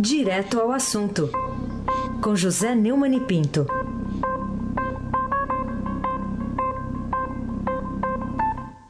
[0.00, 1.28] Direto ao assunto,
[2.22, 3.66] com José Neumann e Pinto.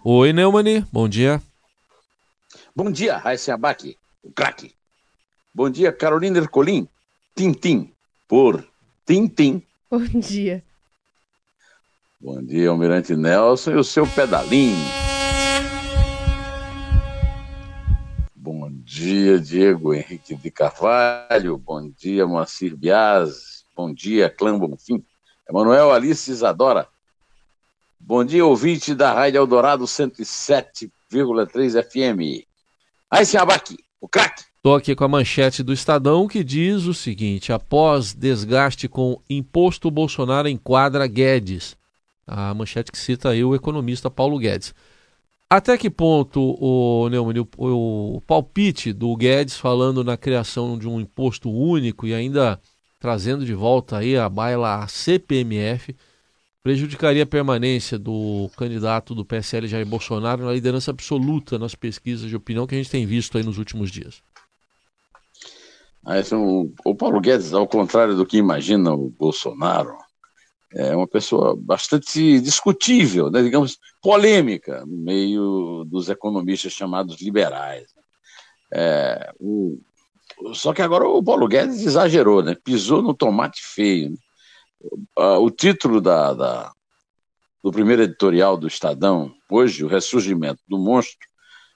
[0.04, 1.40] Oi, Neumani, bom dia.
[2.76, 4.74] Bom dia, Raíssa Abac, o craque.
[5.54, 6.86] Bom dia, Carolina Ercolim,
[7.34, 7.90] Tintim,
[8.28, 8.62] por
[9.06, 9.62] Tintim.
[9.90, 10.62] Bom dia.
[12.20, 14.76] Bom dia, Almirante Nelson e o seu pedalinho.
[18.36, 21.56] Bom dia, Diego Henrique de Carvalho.
[21.56, 23.64] Bom dia, Moacir Bias.
[23.76, 25.04] Bom dia, Clã Bonfim.
[25.48, 26.88] Emanuel Alice Isadora.
[28.00, 32.44] Bom dia, ouvinte da Rádio Eldorado 107,3 FM.
[33.08, 34.42] Aí, Abac, o craque.
[34.56, 39.92] Estou aqui com a manchete do Estadão que diz o seguinte: após desgaste com imposto,
[39.92, 41.76] Bolsonaro enquadra Guedes.
[42.26, 44.74] A manchete que cita aí o economista Paulo Guedes.
[45.50, 51.00] Até que ponto, o Neumann, o, o palpite do Guedes falando na criação de um
[51.00, 52.60] imposto único e ainda
[53.00, 55.96] trazendo de volta aí a baila a CPMF
[56.62, 62.36] prejudicaria a permanência do candidato do PSL Jair Bolsonaro na liderança absoluta nas pesquisas de
[62.36, 64.22] opinião que a gente tem visto aí nos últimos dias?
[66.04, 66.16] Ah,
[66.84, 69.96] o Paulo Guedes, ao contrário do que imagina o Bolsonaro,
[70.74, 77.86] é uma pessoa bastante discutível, né, digamos, polêmica no meio dos economistas chamados liberais.
[78.72, 79.80] É, o,
[80.52, 84.10] só que agora o Paulo Guedes exagerou, né, pisou no tomate feio.
[84.10, 84.16] Né?
[85.16, 86.72] O título da, da,
[87.62, 91.26] do primeiro editorial do Estadão, hoje, o ressurgimento do monstro,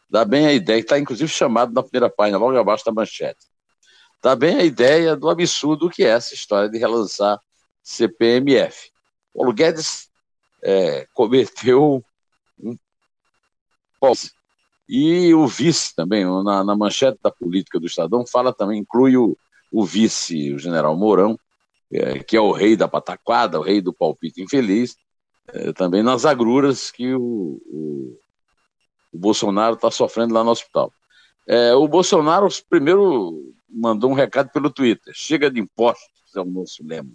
[0.08, 3.46] dá bem a ideia, está inclusive chamado na primeira página, logo abaixo da manchete.
[4.22, 7.40] Dá bem a ideia do absurdo que é essa história de relançar
[7.82, 8.90] CPMF.
[9.34, 10.10] Paulo Guedes
[10.62, 12.04] é, cometeu
[12.58, 12.76] um
[14.88, 19.36] e o vice também, na, na, manchete da política do Estadão, fala também, inclui o,
[19.70, 21.38] o vice, o general Mourão,
[21.90, 24.96] é, que é o rei da pataquada, o rei do palpite infeliz,
[25.48, 28.18] é, também nas agruras que o, o,
[29.12, 30.92] o Bolsonaro está sofrendo lá no hospital.
[31.46, 36.86] É, o Bolsonaro primeiro mandou um recado pelo Twitter: chega de impostos, é o nosso
[36.86, 37.10] lema.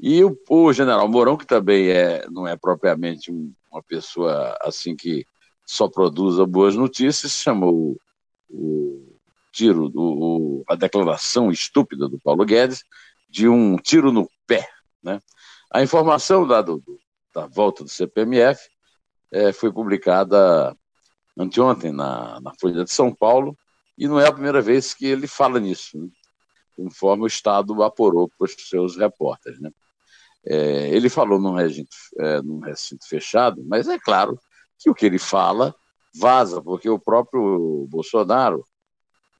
[0.00, 4.94] E o, o general Mourão, que também é, não é propriamente um, uma pessoa assim
[4.94, 5.26] que
[5.66, 7.96] só produza boas notícias, chamou o,
[8.48, 9.16] o
[9.52, 12.84] tiro, do, a declaração estúpida do Paulo Guedes
[13.28, 14.68] de um tiro no pé.
[15.02, 15.20] Né?
[15.70, 16.82] A informação da, do,
[17.34, 18.68] da volta do CPMF
[19.30, 20.76] é, foi publicada
[21.36, 23.56] anteontem na, na Folha de São Paulo
[23.96, 26.08] e não é a primeira vez que ele fala nisso, né?
[26.76, 29.60] conforme o Estado apurou para os seus repórteres.
[29.60, 29.70] Né?
[30.46, 34.38] É, ele falou num recinto, é, num recinto fechado, mas é claro
[34.78, 35.74] que o que ele fala
[36.14, 38.64] vaza, porque o próprio Bolsonaro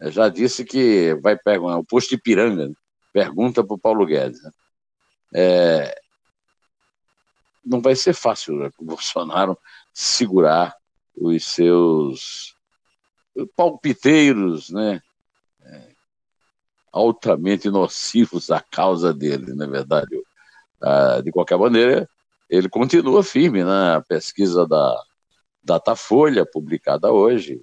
[0.00, 2.74] é, já disse que vai perguntar, o posto de Piranga, né?
[3.12, 4.42] pergunta para o Paulo Guedes.
[4.42, 4.50] Né?
[5.34, 6.00] É,
[7.64, 9.58] não vai ser fácil né, para o Bolsonaro
[9.92, 10.74] segurar
[11.16, 12.54] os seus
[13.56, 15.02] palpiteiros, né?
[15.62, 15.88] É,
[16.92, 20.17] altamente nocivos à causa dele, na é verdade.
[20.82, 22.08] Ah, de qualquer maneira,
[22.48, 24.94] ele continua firme na pesquisa da
[25.62, 27.60] Datafolha, publicada hoje,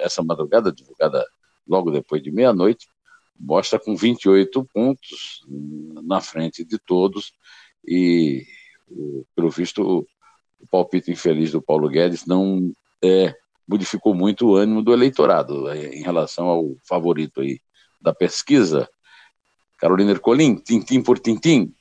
[0.00, 1.24] essa madrugada, divulgada
[1.66, 2.86] logo depois de meia-noite,
[3.38, 5.44] mostra com 28 pontos
[6.04, 7.32] na frente de todos
[7.84, 8.46] e,
[9.34, 10.06] pelo visto,
[10.60, 13.34] o palpite infeliz do Paulo Guedes não é,
[13.66, 17.60] modificou muito o ânimo do eleitorado é, em relação ao favorito aí
[18.00, 18.88] da pesquisa.
[19.78, 21.74] Carolina Ercolim, tintim por tintim,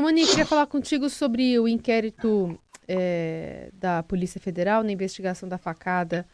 [0.00, 6.26] Monique, queria falar contigo sobre o inquérito é, da Polícia Federal na investigação da facada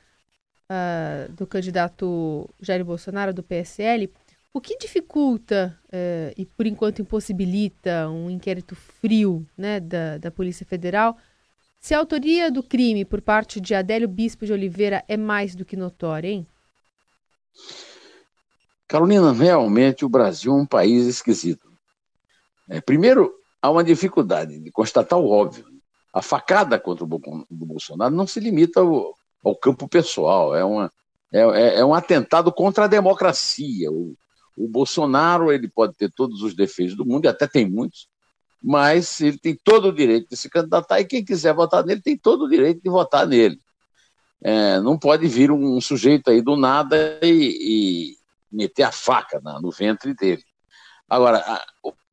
[0.70, 4.12] uh, do candidato Jair Bolsonaro, do PSL.
[4.52, 10.66] O que dificulta uh, e, por enquanto, impossibilita um inquérito frio né, da, da Polícia
[10.66, 11.16] Federal
[11.80, 15.64] se a autoria do crime por parte de Adélio Bispo de Oliveira é mais do
[15.64, 16.46] que notória, hein?
[18.86, 21.72] Carolina, realmente o Brasil é um país esquisito.
[22.68, 25.66] É, primeiro, há uma dificuldade de constatar o óbvio.
[26.12, 29.14] A facada contra o Bolsonaro não se limita ao,
[29.44, 30.92] ao campo pessoal, é, uma,
[31.32, 33.90] é, é, é, um atentado contra a democracia.
[33.90, 34.14] O,
[34.56, 38.08] o Bolsonaro ele pode ter todos os defeitos do mundo, e até tem muitos,
[38.62, 42.16] mas ele tem todo o direito de se candidatar e quem quiser votar nele tem
[42.16, 43.58] todo o direito de votar nele.
[44.42, 48.16] É, não pode vir um sujeito aí do nada e, e
[48.50, 50.42] meter a faca na, no ventre dele.
[51.08, 51.64] Agora, a,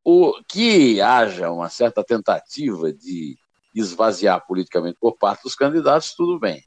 [0.09, 3.37] o, que haja uma certa tentativa de
[3.75, 6.63] esvaziar politicamente por parte dos candidatos, tudo bem.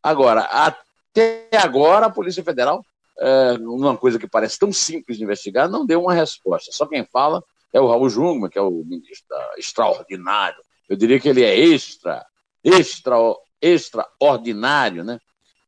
[0.00, 2.80] Agora, até agora, a Polícia Federal
[3.18, 6.70] é, uma coisa que parece tão simples de investigar, não deu uma resposta.
[6.70, 7.42] Só quem fala
[7.72, 9.26] é o Raul Jungmann, que é o ministro
[9.56, 10.62] extraordinário.
[10.88, 12.24] Eu diria que ele é extra,
[12.62, 13.16] extra,
[13.60, 15.18] extraordinário, né?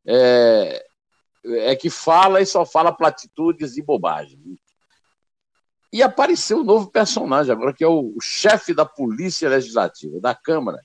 [0.06, 0.86] É,
[1.44, 4.38] é que fala e só fala platitudes e bobagens.
[5.92, 10.34] E apareceu um novo personagem agora, que é o, o chefe da Polícia Legislativa, da
[10.34, 10.78] Câmara,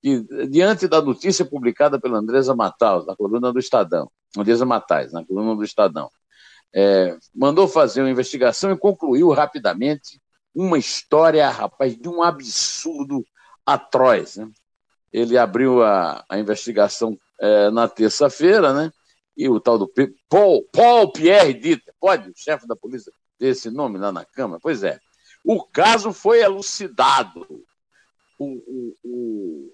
[0.00, 5.24] que, diante da notícia publicada pela Andresa Mataus, na coluna do Estadão, Andresa Matais, na
[5.24, 6.10] coluna do Estadão,
[6.74, 10.20] é, mandou fazer uma investigação e concluiu rapidamente
[10.54, 13.24] uma história, rapaz, de um absurdo
[13.64, 14.36] atroz.
[14.36, 14.48] Né?
[15.12, 18.90] Ele abriu a, a investigação é, na terça-feira, né?
[19.36, 19.90] E o tal do
[20.28, 24.60] Paul, Paul Pierre Dieter, pode, o chefe da polícia, esse nome lá na Câmara?
[24.62, 24.98] Pois é.
[25.44, 27.64] O caso foi elucidado.
[28.38, 29.72] O, o, o...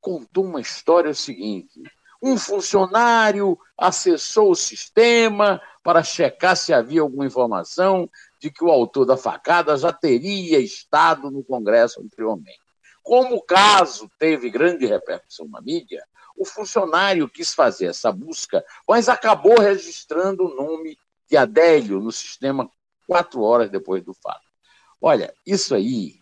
[0.00, 1.82] Contou uma história o seguinte:
[2.22, 8.08] um funcionário acessou o sistema para checar se havia alguma informação
[8.40, 12.60] de que o autor da facada já teria estado no Congresso anteriormente.
[13.02, 16.02] Como o caso teve grande repercussão na mídia,
[16.36, 20.98] o funcionário quis fazer essa busca, mas acabou registrando o nome
[21.28, 22.68] de Adélio no sistema
[23.06, 24.44] quatro horas depois do fato.
[25.00, 26.14] Olha, isso aí,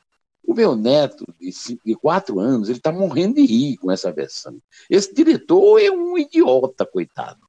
[0.45, 4.13] o meu neto de, cinco, de quatro anos, ele está morrendo de rir com essa
[4.13, 4.61] versão.
[4.91, 7.41] Esse diretor é um idiota, coitado.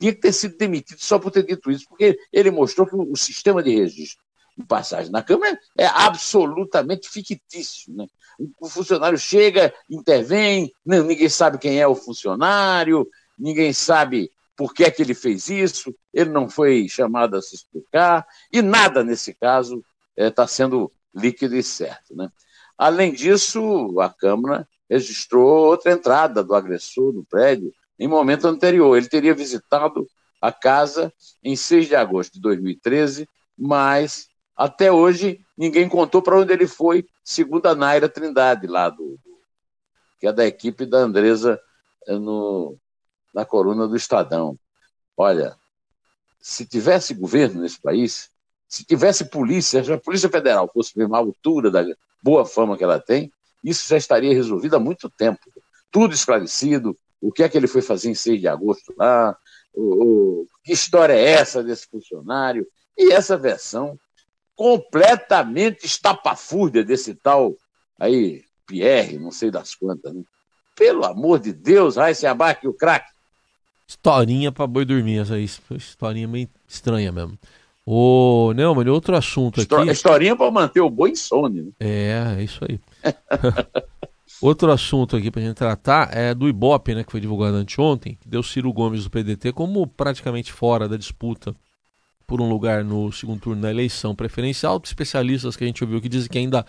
[0.00, 3.16] Tinha que ter sido demitido só por ter dito isso, porque ele mostrou que o
[3.16, 4.24] sistema de registro
[4.56, 7.92] de passagem na Câmara é absolutamente fictício.
[7.94, 8.06] Né?
[8.60, 13.08] O funcionário chega, intervém, ninguém sabe quem é o funcionário,
[13.38, 17.54] ninguém sabe por que é que ele fez isso, ele não foi chamado a se
[17.54, 19.84] explicar, e nada nesse caso
[20.16, 22.14] está é, sendo líquido e certo.
[22.14, 22.30] Né?
[22.78, 28.96] Além disso, a Câmara registrou outra entrada do agressor no prédio em momento anterior.
[28.96, 30.06] Ele teria visitado
[30.40, 31.12] a casa
[31.42, 37.04] em 6 de agosto de 2013, mas até hoje, ninguém contou para onde ele foi,
[37.24, 39.18] segundo a Naira Trindade, lá do,
[40.20, 41.60] que é da equipe da Andresa
[42.06, 42.78] eh, no,
[43.34, 44.56] na coluna do Estadão.
[45.16, 45.56] Olha,
[46.40, 48.30] se tivesse governo nesse país,
[48.68, 51.84] se tivesse polícia, se a Polícia Federal fosse mesmo à altura da
[52.22, 53.32] boa fama que ela tem,
[53.62, 55.40] isso já estaria resolvido há muito tempo.
[55.90, 59.36] Tudo esclarecido, o que é que ele foi fazer em 6 de agosto lá,
[59.72, 62.66] o, o, que história é essa desse funcionário,
[62.96, 63.98] e essa versão
[64.54, 67.56] completamente estapafúrdia desse tal
[67.98, 70.22] aí, Pierre, não sei das quantas, né?
[70.76, 73.13] Pelo amor de Deus, se abaque o craque.
[73.86, 77.38] Historinha para boi dormir, essa aí, historinha meio estranha mesmo.
[77.86, 79.90] Ô, Neumann, outro assunto aqui.
[79.90, 81.62] Historinha para manter o boi insone.
[81.62, 81.70] Né?
[81.80, 82.80] É, é isso aí.
[84.40, 88.26] outro assunto aqui para gente tratar é do Ibope, né, que foi divulgado anteontem, que
[88.26, 91.54] deu Ciro Gomes do PDT como praticamente fora da disputa
[92.26, 94.80] por um lugar no segundo turno da eleição preferencial.
[94.82, 96.64] Especialistas que a gente ouviu que dizem que ainda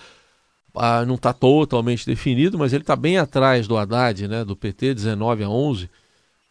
[0.75, 4.93] ah, não está totalmente definido, mas ele está bem atrás do Haddad, né, do PT,
[4.93, 5.89] 19 a 11.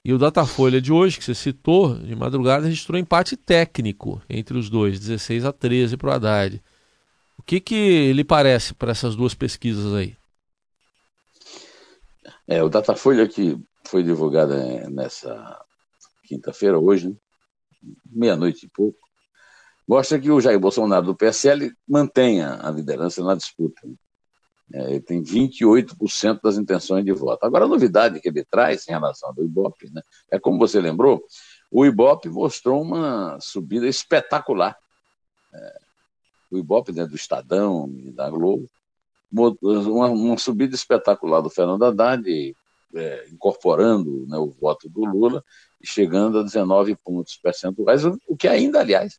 [0.04, 4.68] E o Datafolha de hoje, que você citou, de madrugada, registrou empate técnico entre os
[4.68, 6.62] dois, 16 a 13 para o Haddad.
[7.38, 10.14] O que, que lhe parece para essas duas pesquisas aí?
[12.46, 15.58] É, o Datafolha que foi divulgada é, nessa
[16.24, 17.16] quinta-feira, hoje, né?
[18.06, 18.98] meia-noite e pouco,
[19.88, 23.80] mostra que o Jair Bolsonaro do PSL mantenha a liderança na disputa.
[24.72, 27.44] É, ele tem 28% das intenções de voto.
[27.44, 31.22] Agora, a novidade que ele traz em relação ao Ibope, né, é como você lembrou,
[31.70, 34.76] o Ibope mostrou uma subida espetacular.
[35.52, 35.78] É,
[36.50, 38.68] o Ibope né, do Estadão e da Globo,
[39.30, 42.54] uma, uma, subida espetacular do Fernando Haddad,
[42.94, 45.44] é, incorporando né, o voto do Lula,
[45.82, 49.18] chegando a 19 pontos percentuais, o que ainda, aliás,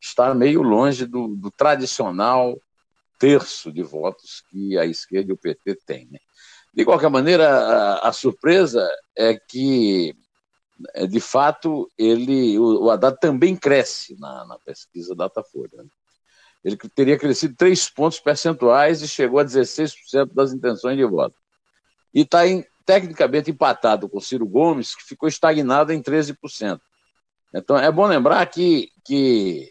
[0.00, 2.58] está meio longe do, do tradicional
[3.22, 6.08] terço de votos que a esquerda e o PT têm.
[6.10, 6.18] Né?
[6.74, 8.84] De qualquer maneira, a, a, surpresa
[9.16, 10.12] é que,
[10.92, 15.70] é, de fato, ele, o, o Haddad também cresce na, na pesquisa Datafolha.
[15.72, 15.84] Né?
[16.64, 19.94] Ele teria crescido 3 pontos percentuais e chegou a 16%
[20.34, 21.36] das intenções de voto.
[22.12, 26.80] E está em tecnicamente empatado com Ciro Gomes, que ficou estagnado em 13%.
[27.54, 29.70] Então, é bom lembrar que, que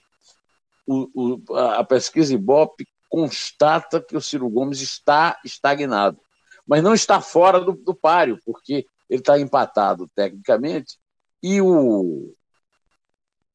[0.88, 6.18] o, o, a pesquisa Ibope constata que o Ciro Gomes está estagnado,
[6.66, 10.98] mas não está fora do, do páreo, porque ele está empatado tecnicamente
[11.44, 12.34] e o,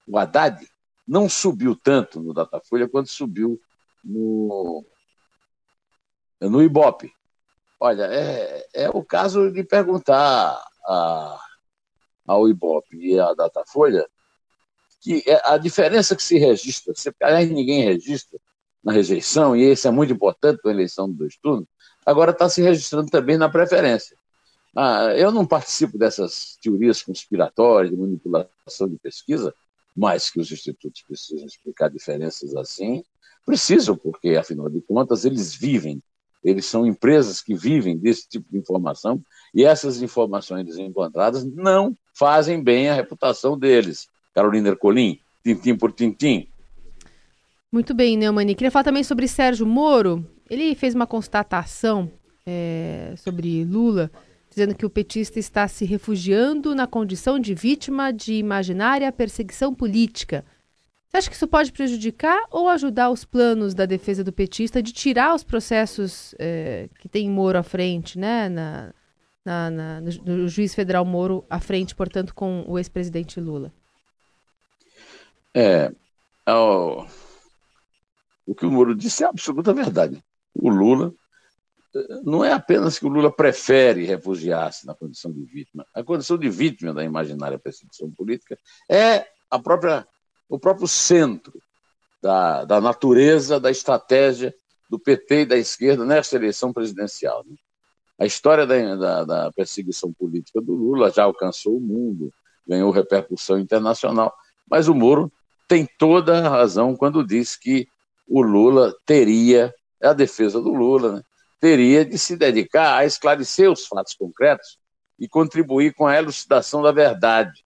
[0.06, 0.68] o Haddad
[1.08, 3.58] não subiu tanto no Datafolha quanto subiu
[4.04, 4.84] no,
[6.38, 7.10] no Ibope.
[7.80, 11.40] Olha, é, é o caso de perguntar a,
[12.26, 14.06] ao Ibope e à Datafolha
[15.00, 18.38] que é a diferença que se registra, se aliás ninguém registra
[18.86, 21.66] na rejeição, e isso é muito importante na eleição do dois turnos,
[22.06, 24.16] agora está se registrando também na preferência.
[24.76, 29.52] Ah, eu não participo dessas teorias conspiratórias de manipulação de pesquisa,
[29.96, 33.02] mas que os institutos precisam explicar diferenças assim,
[33.44, 36.00] precisam, porque, afinal de contas, eles vivem,
[36.44, 39.20] eles são empresas que vivem desse tipo de informação,
[39.52, 44.06] e essas informações encontradas não fazem bem a reputação deles.
[44.32, 46.46] Carolina Ercolim, tintim por tintim.
[47.76, 48.54] Muito bem, Neumani.
[48.54, 50.26] Queria falar também sobre Sérgio Moro.
[50.48, 52.10] Ele fez uma constatação
[52.46, 54.10] é, sobre Lula,
[54.48, 60.42] dizendo que o petista está se refugiando na condição de vítima de imaginária perseguição política.
[61.06, 64.90] Você acha que isso pode prejudicar ou ajudar os planos da defesa do petista de
[64.90, 68.48] tirar os processos é, que tem Moro à frente, né?
[68.48, 68.94] Na,
[69.44, 73.70] na, na, no, juiz federal Moro à frente, portanto, com o ex-presidente Lula?
[75.54, 75.92] É,
[76.46, 77.06] é,
[78.46, 80.22] o, que o Moro disse é absoluta verdade.
[80.54, 81.12] O Lula
[82.24, 85.86] não é apenas que o Lula prefere refugiar-se na condição de vítima.
[85.94, 90.06] A condição de vítima da imaginária perseguição política é a própria,
[90.48, 91.60] o próprio centro
[92.22, 94.54] da, da natureza, da estratégia
[94.90, 97.44] do PT e da esquerda nesta eleição presidencial.
[97.46, 97.56] Né?
[98.18, 102.32] A história da, da, da, perseguição política do Lula já alcançou o mundo,
[102.66, 104.34] ganhou repercussão internacional,
[104.70, 105.30] mas o Moro
[105.68, 107.88] tem toda a razão quando diz que
[108.26, 111.22] o Lula teria, a defesa do Lula, né?
[111.60, 114.78] teria de se dedicar a esclarecer os fatos concretos
[115.18, 117.64] e contribuir com a elucidação da verdade,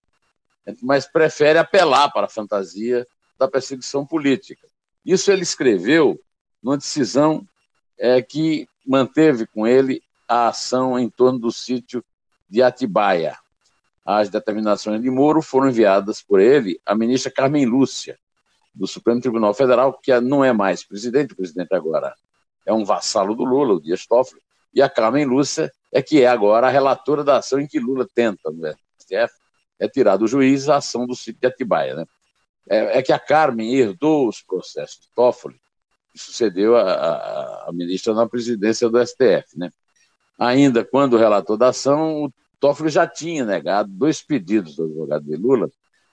[0.81, 3.05] mas prefere apelar para a fantasia
[3.37, 4.67] da perseguição política.
[5.05, 6.19] Isso ele escreveu
[6.61, 7.45] numa decisão
[7.97, 12.03] é, que manteve com ele a ação em torno do sítio
[12.47, 13.37] de Atibaia.
[14.05, 18.17] As determinações de Moro foram enviadas por ele à ministra Carmen Lúcia,
[18.73, 22.13] do Supremo Tribunal Federal, que não é mais presidente, o presidente agora
[22.65, 24.41] é um vassalo do Lula, o Dias Toffoli,
[24.73, 28.07] e a Carmen Lúcia é que é agora a relatora da ação em que Lula
[28.13, 28.67] tenta, no
[28.99, 29.33] STF,
[29.79, 31.95] é tirar do juiz a ação do sítio de Atibaia.
[31.95, 32.05] Né?
[32.69, 35.59] É, é, que a Carmen herdou os processos de Toffoli,
[36.13, 39.57] que sucedeu a, a, a, ministra na presidência do STF.
[39.57, 39.69] Né?
[40.39, 45.35] Ainda quando relator da ação, o Toffoli já tinha negado dois pedidos do advogado de
[45.35, 45.69] Lula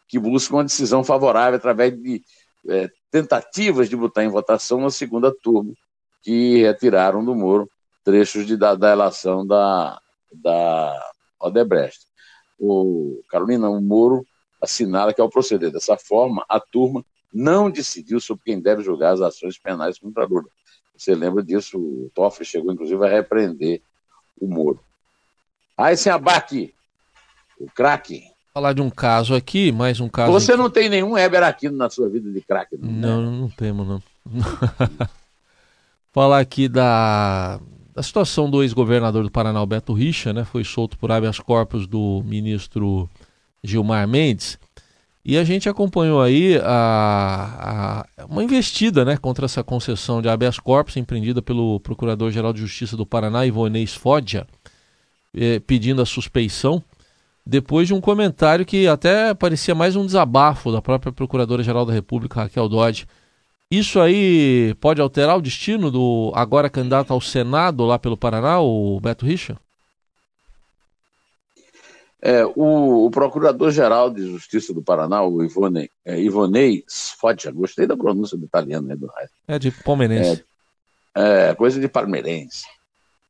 [0.09, 2.23] que buscam uma decisão favorável através de
[2.67, 5.73] é, tentativas de botar em votação uma segunda turma
[6.23, 7.71] que retiraram do Moro
[8.05, 10.01] trechos de, da, da relação da,
[10.33, 11.11] da
[11.41, 12.07] Odebrecht.
[12.59, 14.27] O Carolina, o Moro
[14.63, 19.21] assinala que ao proceder dessa forma, a turma não decidiu sobre quem deve julgar as
[19.21, 20.49] ações penais contra Lula.
[20.97, 21.79] Você lembra disso?
[21.79, 23.83] O Toffoli chegou, inclusive, a repreender
[24.41, 24.81] o Moro.
[25.77, 26.75] Aí, sem abaque,
[27.59, 28.25] o craque.
[28.59, 30.33] Falar de um caso aqui, mais um caso.
[30.33, 32.91] Você não tem nenhum Heber Aquino na sua vida de craque, não?
[32.91, 33.39] Não, né?
[33.39, 34.03] não temos, não.
[36.13, 37.61] falar aqui da,
[37.95, 40.43] da situação do ex-governador do Paraná, Beto Richa, né?
[40.43, 43.09] Foi solto por habeas corpus do ministro
[43.63, 44.59] Gilmar Mendes.
[45.25, 50.59] E a gente acompanhou aí a, a, uma investida né, contra essa concessão de habeas
[50.59, 54.49] corpus empreendida pelo Procurador-Geral de Justiça do Paraná, Ivonês Foggia,
[55.33, 56.83] eh, pedindo a suspeição,
[57.49, 62.43] depois de um comentário que até parecia mais um desabafo da própria Procuradora-Geral da República,
[62.43, 63.07] Raquel Dodge,
[63.71, 69.01] isso aí pode alterar o destino do agora candidato ao Senado lá pelo Paraná, o
[69.01, 69.57] Beto Richa?
[72.21, 77.97] É, o, o Procurador-Geral de Justiça do Paraná, o Ivone, é, Ivonei Sfoggia, gostei da
[77.97, 79.11] pronúncia do italiano, né, do
[79.47, 80.45] É de palmeirense.
[81.17, 82.67] É, é, coisa de palmeirense.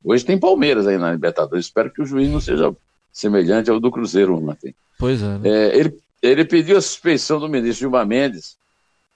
[0.03, 2.75] Hoje tem Palmeiras aí na Libertadores, espero que o juiz não seja
[3.19, 4.73] semelhante ao do Cruzeiro ontem.
[4.97, 5.39] Pois é.
[5.39, 5.49] Né?
[5.49, 8.57] é ele, ele pediu a suspeição do ministro Gilmar Mendes,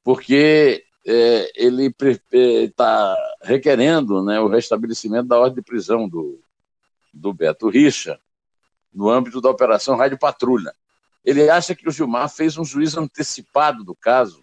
[0.02, 1.94] porque é, ele
[2.34, 6.40] está requerendo né, o restabelecimento da ordem de prisão do,
[7.14, 8.18] do Beto Richa
[8.92, 10.74] no âmbito da Operação Rádio Patrulha.
[11.24, 14.42] Ele acha que o Gilmar fez um juízo antecipado do caso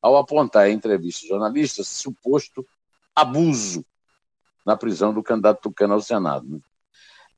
[0.00, 2.66] ao apontar em entrevista a jornalistas suposto
[3.14, 3.84] abuso
[4.64, 6.62] na prisão do candidato Tucano ao Senado.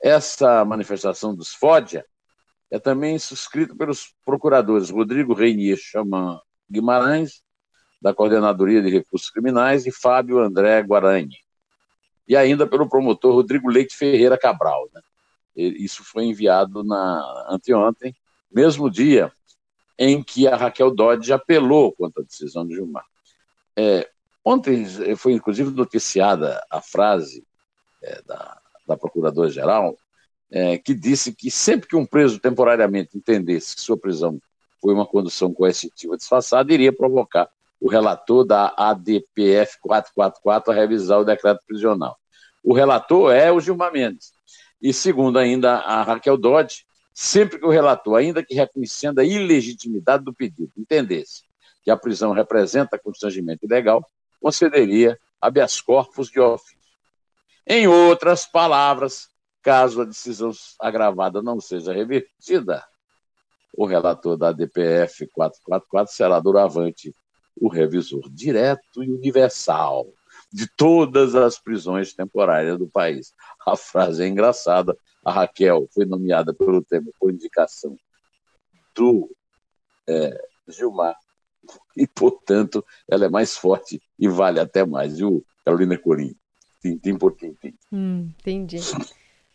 [0.02, 2.04] Essa manifestação dos Fódia
[2.70, 7.42] é também suscrita pelos procuradores Rodrigo Reinier Chaman Guimarães
[8.00, 11.36] da Coordenadoria de Recursos Criminais, e Fábio André Guarani.
[12.28, 14.88] E ainda pelo promotor Rodrigo Leite Ferreira Cabral.
[14.92, 15.00] Né?
[15.56, 18.14] Isso foi enviado na anteontem,
[18.50, 19.32] mesmo dia
[19.98, 23.04] em que a Raquel Dodge apelou contra a decisão de Gilmar.
[23.74, 24.08] É,
[24.44, 24.84] ontem
[25.16, 27.46] foi inclusive noticiada a frase
[28.02, 29.96] é, da, da Procuradora-Geral,
[30.50, 34.40] é, que disse que sempre que um preso temporariamente entendesse que sua prisão
[34.80, 37.48] foi uma condução coercitiva disfarçada, iria provocar
[37.80, 42.16] o relator da ADPF 444 a revisar o decreto prisional.
[42.62, 44.32] O relator é o Gilmar Mendes.
[44.80, 50.24] E segundo ainda a Raquel Dodge, sempre que o relator, ainda que reconhecendo a ilegitimidade
[50.24, 51.44] do pedido, entendesse
[51.82, 54.04] que a prisão representa constrangimento ilegal,
[54.40, 56.75] concederia habeas corpus de ofício.
[57.66, 59.28] Em outras palavras,
[59.60, 62.84] caso a decisão agravada não seja revertida,
[63.76, 67.14] o relator da DPF 444 será doravante
[67.60, 70.06] o revisor direto e universal
[70.52, 73.34] de todas as prisões temporárias do país.
[73.66, 74.96] A frase é engraçada.
[75.24, 77.96] A Raquel foi nomeada pelo tema por indicação
[78.94, 79.28] do
[80.08, 81.16] é, Gilmar
[81.96, 86.36] e, portanto, ela é mais forte e vale até mais, viu, Carolina Corim?
[86.86, 87.74] Tintim por tintim.
[87.92, 88.78] Hum, entendi.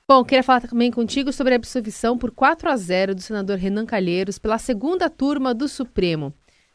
[0.05, 3.85] Bom, queria falar também contigo sobre a absolvição por 4 a 0 do senador Renan
[3.85, 6.33] Calheiros pela segunda turma do Supremo.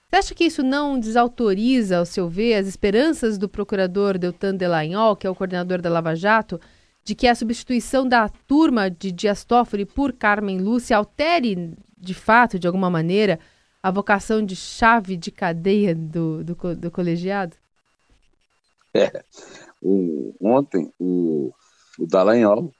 [0.08, 5.16] Você acha que isso não desautoriza, ao seu ver, as esperanças do procurador Deltan Delagnol,
[5.16, 6.58] que é o coordenador da Lava Jato,
[7.04, 12.58] de que a substituição da turma de Dias Toffoli por Carmen Lúcia altere, de fato,
[12.58, 13.38] de alguma maneira,
[13.82, 17.54] a vocação de chave de cadeia do, do, do colegiado?
[18.94, 19.22] É.
[19.82, 21.52] O, ontem, o,
[21.98, 22.72] o Dallagnol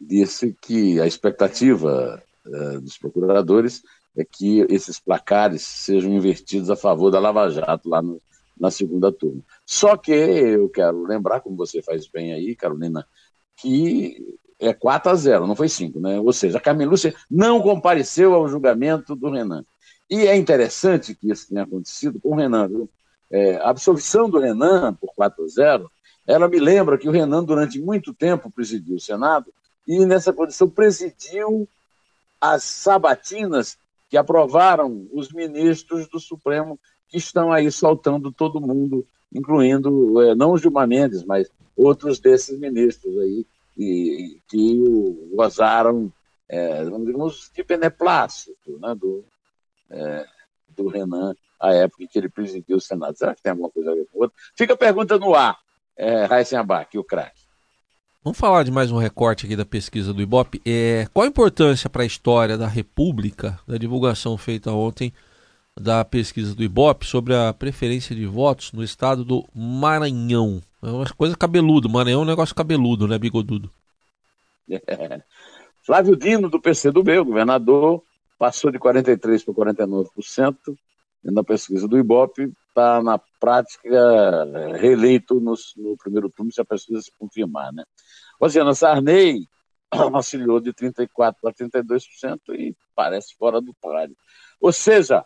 [0.00, 3.82] disse que a expectativa uh, dos procuradores
[4.16, 8.20] é que esses placares sejam invertidos a favor da Lava Jato lá no,
[8.58, 9.42] na segunda turma.
[9.64, 13.06] Só que eu quero lembrar, como você faz bem aí, Carolina,
[13.56, 16.18] que é 4 a 0, não foi 5, né?
[16.18, 19.64] Ou seja, a Carmen Lúcia não compareceu ao julgamento do Renan.
[20.08, 22.90] E é interessante que isso tenha acontecido com o Renan, viu?
[23.30, 25.90] É, a absolvição do Renan por 4 a 0,
[26.26, 29.52] ela me lembra que o Renan, durante muito tempo, presidiu o Senado
[29.86, 31.68] e, nessa condição, presidiu
[32.40, 33.78] as sabatinas
[34.08, 36.78] que aprovaram os ministros do Supremo
[37.08, 43.16] que estão aí soltando todo mundo, incluindo é, não Gilmar Mendes, mas outros desses ministros
[43.18, 46.12] aí e, que o, gozaram,
[46.48, 49.24] é, vamos de beneplácito né, do,
[49.90, 50.26] é,
[50.76, 53.16] do Renan à época em que ele presidiu o Senado.
[53.16, 54.36] Será que tem alguma coisa a ver com outra?
[54.54, 55.58] Fica a pergunta no ar,
[55.96, 57.46] é, Abac, o craque.
[58.22, 60.60] Vamos falar de mais um recorte aqui da pesquisa do Ibope.
[60.66, 65.12] É, qual a importância para a história da República da divulgação feita ontem
[65.78, 70.60] da pesquisa do Ibope sobre a preferência de votos no estado do Maranhão?
[70.82, 71.88] É uma coisa cabeludo.
[71.88, 73.70] Maranhão é um negócio cabeludo, né, bigodudo?
[74.68, 75.20] É.
[75.86, 78.02] Flávio Dino, do PCdoB, o governador,
[78.36, 80.56] passou de 43% para 49%.
[81.22, 84.44] Na pesquisa do Ibope, está na prática
[84.78, 87.72] reeleito no, no, primeiro turno, se a pesquisa se confirmar.
[87.72, 87.82] Né?
[88.38, 89.48] Rosiana Sarney
[89.90, 94.14] auxiliou de 34% para 32% e parece fora do páreo.
[94.60, 95.24] Ou seja,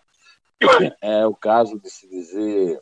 [1.02, 2.80] é o caso de se dizer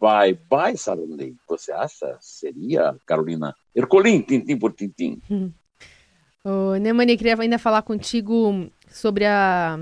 [0.00, 1.36] vai, vai, Sarney.
[1.46, 2.16] Você acha?
[2.20, 3.54] Seria, Carolina?
[3.74, 5.20] Ercolim, tintim por tintim.
[5.30, 5.52] Hum.
[6.42, 9.78] Ô, Neumani, queria ainda falar contigo sobre a,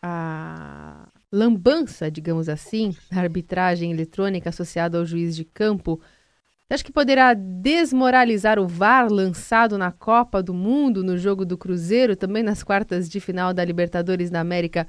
[0.00, 6.00] a lambança, digamos assim, da arbitragem eletrônica associada ao juiz de campo,
[6.68, 12.14] acha que poderá desmoralizar o VAR lançado na Copa do Mundo, no jogo do Cruzeiro,
[12.14, 14.86] também nas quartas de final da Libertadores da América,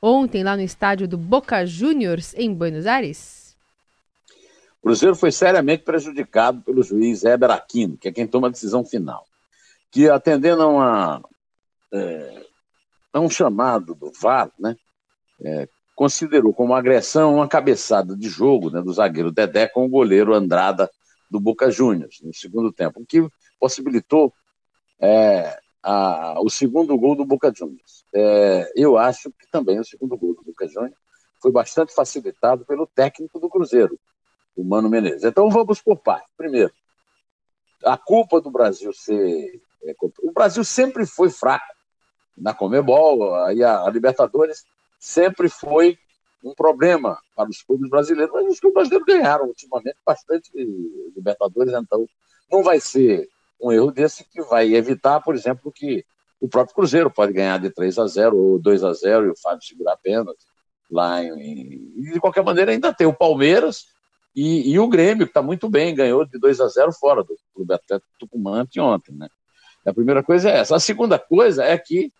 [0.00, 3.56] ontem lá no estádio do Boca Juniors, em Buenos Aires?
[4.80, 8.84] O Cruzeiro foi seriamente prejudicado pelo juiz Heber Aquino, que é quem toma a decisão
[8.84, 9.24] final,
[9.90, 11.22] que atendendo a, uma,
[11.92, 12.42] é,
[13.12, 14.76] a um chamado do VAR, né,
[15.42, 20.34] é, considerou como agressão uma cabeçada de jogo né, do zagueiro Dedé com o goleiro
[20.34, 20.90] Andrada
[21.30, 23.26] do Boca Juniors no segundo tempo, o que
[23.58, 24.32] possibilitou
[25.00, 28.04] é, a, o segundo gol do Boca Juniors.
[28.12, 30.94] É, eu acho que também o segundo gol do Boca Juniors
[31.40, 33.98] foi bastante facilitado pelo técnico do Cruzeiro,
[34.56, 35.24] o Mano Menezes.
[35.24, 36.30] Então vamos por partes.
[36.36, 36.72] Primeiro,
[37.84, 39.60] a culpa do Brasil ser.
[39.84, 41.74] É, o Brasil sempre foi fraco
[42.36, 44.64] na Comebol, aí a, a Libertadores
[45.04, 45.98] sempre foi
[46.42, 50.50] um problema para os clubes brasileiros, mas os clubes brasileiros ganharam ultimamente bastante
[51.14, 52.06] Libertadores, então
[52.50, 53.28] não vai ser
[53.60, 56.04] um erro desse que vai evitar, por exemplo, que
[56.40, 59.36] o próprio Cruzeiro pode ganhar de 3 a 0 ou 2 a 0 e o
[59.36, 60.34] Fábio segurar apenas
[60.90, 63.84] lá em, e de qualquer maneira ainda tem o Palmeiras
[64.34, 67.36] e, e o Grêmio que está muito bem, ganhou de 2 a 0 fora do
[67.54, 69.28] Clube Atlético Tucumã ontem, né?
[69.86, 70.76] A primeira coisa é essa.
[70.76, 72.10] A segunda coisa é que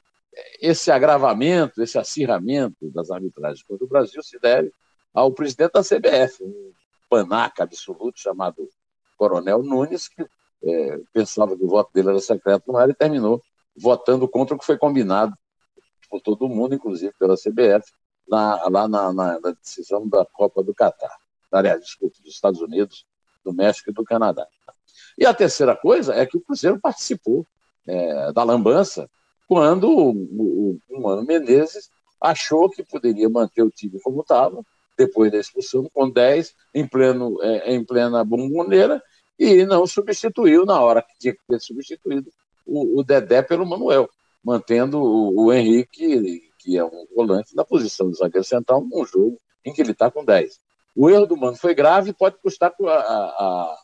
[0.61, 4.73] esse agravamento, esse acirramento das arbitragens contra o Brasil se deve
[5.13, 6.73] ao presidente da CBF, um
[7.09, 8.69] panaca absoluto chamado
[9.17, 10.27] Coronel Nunes, que
[10.65, 13.41] é, pensava que o voto dele era secreto no ar e terminou
[13.77, 15.33] votando contra o que foi combinado
[16.11, 17.93] por todo mundo, inclusive pela CBF,
[18.29, 21.15] na, lá na, na, na, decisão da Copa do Catar.
[21.53, 23.07] Aliás, desculpa, dos Estados Unidos,
[23.45, 24.47] do México e do Canadá.
[25.19, 27.47] E a terceira coisa é que o Cruzeiro participou
[27.87, 29.09] é, da lambança
[29.49, 34.63] quando o, o, Mano Menezes achou que poderia manter o time como estava,
[34.97, 39.03] depois da expulsão, com 10 em, pleno, é, em plena bomboneira,
[39.39, 42.31] e não substituiu na hora que tinha que ter substituído
[42.67, 44.09] o, o Dedé pelo Manuel,
[44.43, 49.39] mantendo o, o, Henrique, que é um volante, na posição de zagueiro central, num jogo
[49.65, 50.61] em que ele está com 10.
[50.97, 53.79] O erro do Mano foi grave e pode custar a, a,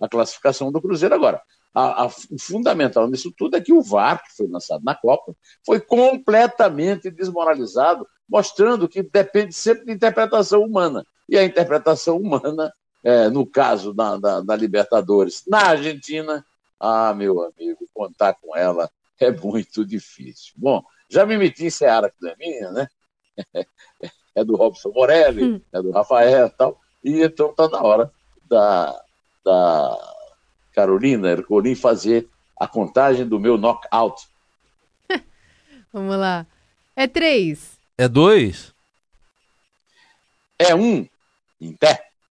[0.00, 1.42] a classificação do Cruzeiro agora.
[1.74, 5.34] A, a, o fundamental nisso tudo é que o VAR, que foi lançado na Copa,
[5.64, 11.04] foi completamente desmoralizado, mostrando que depende sempre de interpretação humana.
[11.28, 12.72] E a interpretação humana,
[13.04, 16.44] é, no caso da, da, da Libertadores na Argentina,
[16.80, 20.54] ah, meu amigo, contar com ela é muito difícil.
[20.56, 22.88] Bom, já me meti em Seara, que não é minha, né?
[24.34, 25.60] É do Robson Morelli, hum.
[25.72, 26.80] é do Rafael e tal.
[27.02, 28.12] E então está na hora
[28.48, 29.02] da,
[29.44, 30.17] da
[30.78, 34.28] Carolina Ercolim fazer a contagem do meu knockout.
[35.92, 36.46] Vamos lá.
[36.94, 37.80] É três.
[37.98, 38.72] É dois.
[40.56, 41.04] É um.
[41.60, 42.07] Em pé.